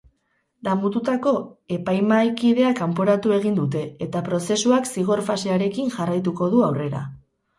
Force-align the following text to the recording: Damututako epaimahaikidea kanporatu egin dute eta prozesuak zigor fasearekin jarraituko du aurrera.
Damututako 0.67 1.33
epaimahaikidea 1.75 2.71
kanporatu 2.79 3.35
egin 3.37 3.59
dute 3.61 3.83
eta 4.07 4.23
prozesuak 4.29 4.89
zigor 4.93 5.23
fasearekin 5.29 5.93
jarraituko 5.99 6.49
du 6.55 6.65
aurrera. 6.69 7.03